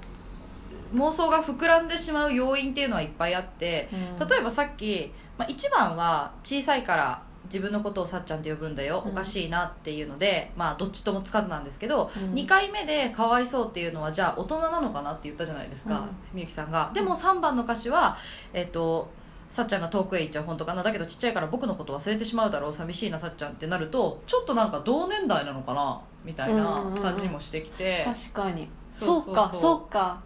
[0.95, 3.89] 妄想が膨らんでしまう要因っていうのはいっぱいあって
[4.21, 4.29] うん。
[4.29, 9.13] 例えばさっき、まあ、1番は小さいから自分のことをさっちゃんって呼ぶんだよ、うん。
[9.13, 12.35] おかしいなっていうのでまあどっちともつかずなんですけど、うん。
[12.35, 16.09] 2回目でかわいそうっていうのはじゃあ大人なのかなって言ったじゃないですか、うん。
[16.35, 16.91] みゆきさんが。
[16.95, 18.17] でも3番の歌詞は
[18.53, 19.11] えっ、と
[19.51, 20.83] さっちゃんが遠くへ行っちゃう本当かな。
[20.83, 22.73] だけどちっちゃいから僕のこと忘れてしまうだろう。
[22.73, 28.69] 寂しいなさっちゃんってなるとちょっとなんか同年代なのかなみたいな感じもしてきて、確かに。
[28.91, 30.21] そそうかそうか。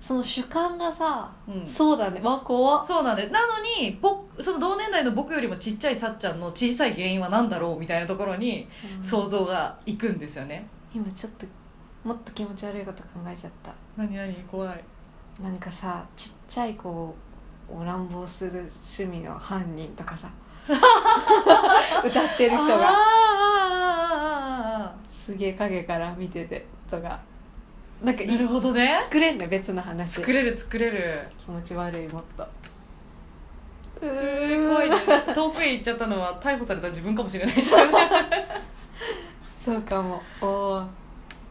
[0.00, 1.66] その主観がさ、うん。
[1.66, 2.20] そうだね。
[2.20, 2.86] わ怖っ。
[2.86, 9.02] そうなんでなのに僕その同年代の僕よりもちっちゃいさっちゃんの小さい原因は何だろうみたいなところにうん。
[9.02, 11.46] 想像がいくんですよね、今ちょっと
[12.04, 13.72] もっと気持ち悪いこと考えちゃった。
[13.96, 14.32] 何何？
[14.44, 14.84] 怖い。
[15.42, 17.14] なんかさちっちゃい子
[17.70, 20.30] を乱暴する趣味の犯人とかさ。
[20.68, 22.88] 歌ってる人が。
[23.60, 27.20] あすげえ影から見ててとか。
[28.02, 29.00] なんかなるほどね。
[29.04, 30.12] 作れんね別の話。
[30.14, 31.26] 作れる作れる。
[31.38, 32.42] 気持ち悪いもっと。
[32.44, 32.48] う
[34.00, 34.96] すーごいね
[35.34, 37.92] 遠くへ行っちゃったのは逮捕された自分かもしれないですよね。
[39.50, 40.22] そうかも。
[40.40, 40.86] おおっ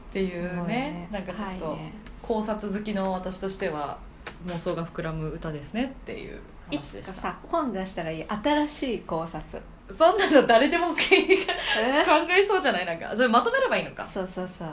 [0.08, 1.08] っていうね。
[1.12, 4.00] なんかちょっとね、考察好きの私としては
[4.45, 6.39] 妄想が膨らむ歌ですねっていう
[6.71, 7.13] い話でした。
[7.13, 9.62] さ本出したらいい新しい考察。
[9.91, 14.06] そんなの誰でも考ええそうじゃないなんかそれまとめればいいのか。
[14.06, 14.67] そうそうそう。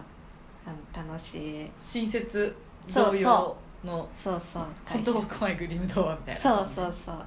[0.66, 1.70] あの楽しい。
[1.78, 2.54] 新設
[2.92, 4.66] 同様のそうそう。
[4.86, 6.40] コントロークマイグリムドアみたいな。
[6.40, 7.24] そうそうそう。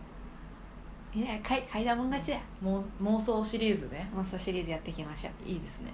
[1.15, 4.09] いや買い買いだもん勝ちだもう妄想シリーズね。
[4.15, 5.91] 妄想シリーズやっていきましょういいですね。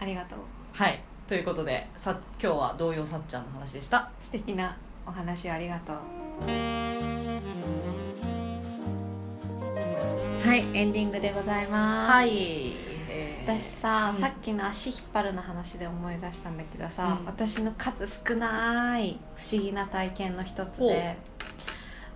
[0.00, 0.38] ありがとう。
[0.72, 1.02] はい。
[1.26, 4.08] ということでさ今日は童謡さっちゃんの話でした。
[4.22, 4.76] 素敵な
[5.08, 5.96] お話をありがとう。
[10.46, 12.74] はいエンディングでございます、い、
[13.10, 14.20] えー私さ、うん。
[14.20, 17.26] さっきの足引っ張るの話で思い出したんだけどさ、うん。
[17.26, 21.16] 私の数少ない不思議な体験の一つで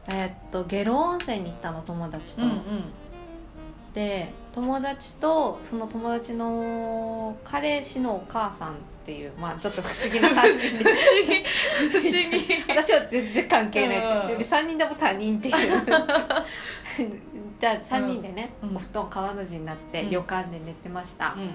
[0.08, 2.84] えーっと下呂温泉に行ったの友達と、うんうん
[3.94, 8.74] で友達とその友達の彼氏のお母さんっ
[9.04, 10.84] ていうまあちょっと不思議な3人で。
[10.84, 11.44] 不思議。
[11.82, 13.98] 不思議私は全然関係ない。
[14.32, 15.56] うんで3人でも他人っていう。
[17.60, 20.10] じゃあ3人でね、うんお布団川の字になってうん。
[20.10, 21.54] 旅館で寝てました、うん。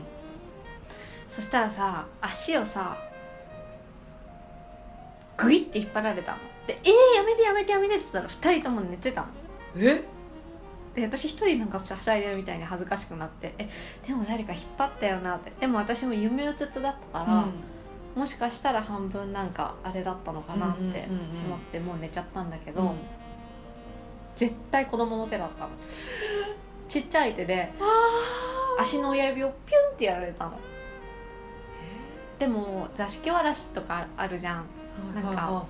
[1.30, 2.98] そしたらさ足をさ
[5.38, 6.38] グイって引っ張られたの。
[6.68, 9.28] で「えー、やめてやめてやめて」って言ったら2人とも寝てたの。
[9.78, 10.04] え？
[10.98, 13.70] で私一人なんかはしゃいでるみたいに恥ずかしくなって「え
[14.08, 15.52] でも誰か引っ張ったよな」って。
[15.60, 17.46] でも私も夢うつつだったから、
[18.16, 21.06] もしかしたら半分なんかあれだったのかなってうんうんうんうん。
[21.06, 22.96] 思ってもう寝ちゃったんだけど、うん。
[24.34, 25.70] 絶対子供の手だったの。
[26.90, 27.72] ちっちゃい手で
[28.80, 30.54] 足の親指をピュンってやられたの。
[32.40, 34.66] でも座敷わらしとかあるじゃん。
[35.14, 35.64] なんか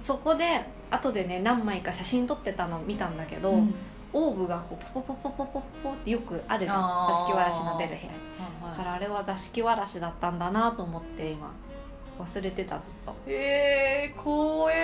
[0.00, 3.74] そこで後でね何枚か写真撮ってたの見たんだけど、あうん
[4.12, 7.06] オーブがこうポポポポポポポってよくあるじゃん。
[7.08, 8.10] 座敷わらしの出る部屋はい
[8.62, 8.78] はい。
[8.78, 11.50] だからあれは座敷わらしだったんだなと思って今
[12.18, 13.14] 忘れてたずっと。
[13.26, 14.74] えー、怖え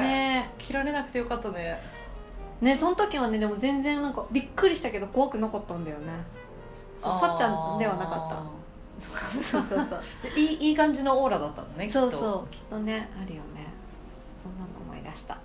[0.00, 0.50] ね。
[0.58, 1.54] 切られなくてよかったね。
[1.58, 6.12] えねえその時はねでも全然なんかびっくりしたけど怖くなかったんだよね。
[6.96, 8.58] そうさっちゃんではなかった。
[9.00, 10.00] そうそうそうた
[10.36, 12.24] いいいい感じのオーラだったのねそうきっと。
[12.24, 13.66] そうきっとねあるよね。
[13.86, 14.48] そうそうそう。
[14.48, 15.38] そんなの思い出した。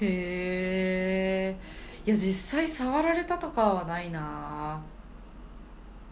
[0.00, 1.56] へえ
[2.04, 4.80] いや実際触られたとかはないな。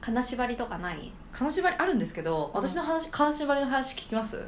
[0.00, 1.12] 金縛りとかない？
[1.32, 4.36] 金縛りあるんですけど私の話金縛りの話聞きます？
[4.36, 4.40] う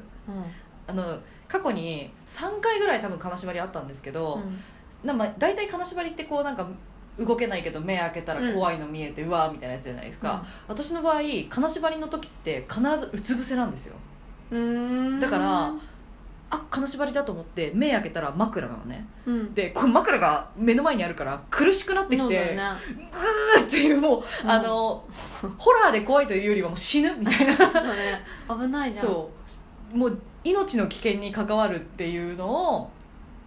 [0.86, 4.40] あの過去に3回ぐらい多分金縛りあったんですけど、
[5.04, 6.66] なまあ大体金縛りってこうなんか
[7.18, 13.96] 動けないけど目開けたら怖いの見えて、うわーみたいなやつじゃないですか、私の場合金縛りの時って必ずうつ伏せなんですよ。
[14.50, 15.20] うん。
[15.20, 15.74] だから
[16.54, 19.06] あ金縛りだと思って目開けたら枕なのね。
[19.24, 19.54] うん。
[19.54, 22.56] でこの枕が目の前にあるから苦しくなってきて、よね。
[23.10, 24.50] グーっていうもう、うん。
[24.50, 25.02] あの
[25.56, 27.54] ホラーで怖いというよりはもう死ぬみたいな。
[27.94, 28.22] ね。
[28.46, 29.06] 危ないじゃん。
[29.06, 29.30] そ
[29.94, 29.96] う。
[29.96, 32.90] もう命の危険に関わるっていうのを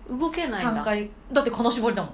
[0.09, 0.81] 動けないんだ。
[0.81, 2.13] 3回だって金縛りだもん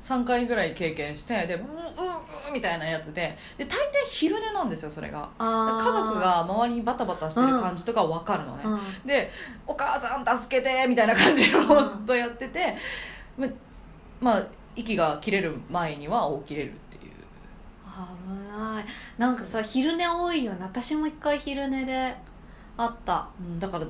[0.00, 5.28] 3回ぐらい経験してでうんうんうんみたいなやつでで大抵昼寝なんですよそれが。
[5.38, 9.06] 家族が周りにバタバタしてる感じとか分かるのね、うん。
[9.06, 9.30] で
[9.66, 12.76] 「お母さん助けて」みたいな感じのをうんずっとやってて、
[13.36, 13.46] ま
[14.20, 14.42] まあ
[14.76, 17.12] 息が切れる前には起きれるっていう。
[17.84, 18.84] 危ない。
[19.18, 20.58] なんかさ昼寝多いよね。
[20.62, 22.16] 私も一回昼寝で
[22.76, 23.28] あった。
[23.40, 23.86] うんだから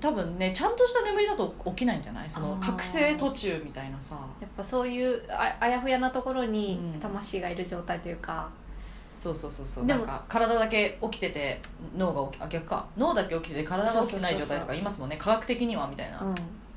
[0.00, 2.30] 多分ねちゃんとした眠りだと起きないんじゃない？
[2.30, 4.16] その覚醒途中みたいなさ。
[4.40, 7.00] やっぱそういうああやふやなところにうん。
[7.00, 8.48] 魂がいる状態というか、
[8.82, 9.84] そうそうそうそう。
[9.84, 11.60] なんか体だけ起きてて
[11.96, 12.86] 脳が起きあ逆か。
[12.96, 15.16] 脳だけ起きてて体が起きてない状態とか言いますもんね。
[15.18, 16.34] 科学的にはみたいな、うん、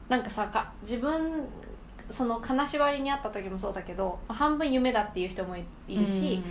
[0.10, 1.43] なんかさか自分
[2.12, 6.43] その金縛りにあった時もそうだけど半分夢だっていう人もいいるし、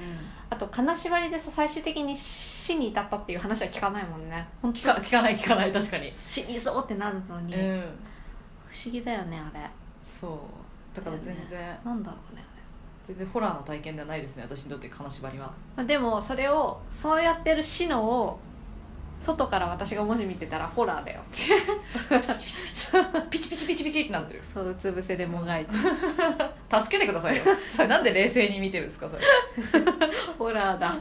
[0.51, 4.49] あと金縛りでさ最終的に死に至ったっていう話は聞かないもんね。
[4.63, 6.11] 本聞か聞かない聞かない確かに。
[6.15, 7.85] 死にそうってなるのに、うん
[8.67, 9.71] 不思議だよねあれ。
[10.05, 10.97] そう。
[10.97, 12.45] だから全然、なんだろうね
[13.05, 15.53] 全然ホラーな体験ではないですね私にとって金縛りは。
[15.77, 18.41] まあでもそれをそうやってるシノを
[19.21, 21.21] 外から私が文字見てたらホラーだよ。
[23.31, 24.43] ピチピチピチピチってなってる。
[24.53, 25.73] そううつ伏せでもがいて。
[25.73, 27.45] 助けてくださいよ。
[27.87, 29.23] なんで冷静に見てるんですかそれ。
[30.39, 30.95] ホラーだ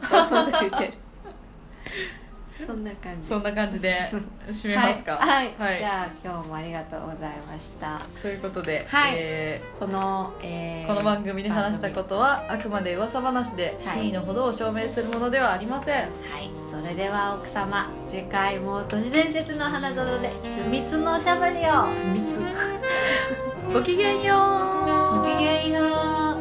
[2.67, 3.27] そんな感じ。
[3.27, 3.95] そんな感じで
[4.47, 5.17] 締めますか？
[5.25, 5.71] はい、はい。
[5.71, 5.77] はい。
[5.79, 7.99] じゃあ今日もありがとうございました。
[8.21, 9.13] ということで、はい。
[9.15, 13.97] えこの、えーーこの番組で話したことはあくまで噂話ではい。
[13.97, 16.51] 真意のほどを証明するものではありません、はい。
[16.69, 21.86] それでは奥様次回も都市伝説の花園で秘密のおしゃべりを。
[21.88, 22.39] 秘密。
[23.73, 24.36] ごきげんよ
[25.15, 25.19] う。
[25.21, 26.32] ごきげんよう